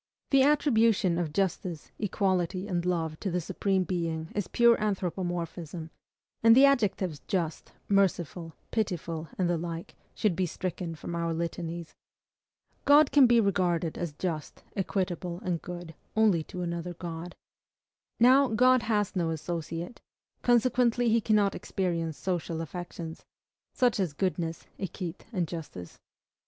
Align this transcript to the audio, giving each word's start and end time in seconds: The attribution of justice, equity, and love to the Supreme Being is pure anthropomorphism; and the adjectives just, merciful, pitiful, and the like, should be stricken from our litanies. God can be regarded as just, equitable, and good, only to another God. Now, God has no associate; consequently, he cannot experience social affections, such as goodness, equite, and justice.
The 0.31 0.41
attribution 0.41 1.19
of 1.19 1.31
justice, 1.31 1.91
equity, 1.99 2.67
and 2.67 2.83
love 2.87 3.19
to 3.19 3.29
the 3.29 3.39
Supreme 3.39 3.83
Being 3.83 4.29
is 4.33 4.47
pure 4.47 4.75
anthropomorphism; 4.83 5.91
and 6.41 6.55
the 6.55 6.65
adjectives 6.65 7.21
just, 7.27 7.73
merciful, 7.87 8.55
pitiful, 8.71 9.27
and 9.37 9.47
the 9.47 9.59
like, 9.59 9.93
should 10.15 10.35
be 10.35 10.47
stricken 10.47 10.95
from 10.95 11.13
our 11.13 11.35
litanies. 11.35 11.93
God 12.83 13.11
can 13.11 13.27
be 13.27 13.39
regarded 13.39 13.95
as 13.95 14.13
just, 14.13 14.63
equitable, 14.75 15.39
and 15.43 15.61
good, 15.61 15.93
only 16.15 16.41
to 16.45 16.63
another 16.63 16.95
God. 16.95 17.35
Now, 18.19 18.47
God 18.47 18.81
has 18.81 19.15
no 19.15 19.29
associate; 19.29 20.01
consequently, 20.41 21.09
he 21.09 21.21
cannot 21.21 21.53
experience 21.53 22.17
social 22.17 22.59
affections, 22.61 23.23
such 23.71 23.99
as 23.99 24.13
goodness, 24.13 24.65
equite, 24.79 25.27
and 25.31 25.47
justice. 25.47 25.99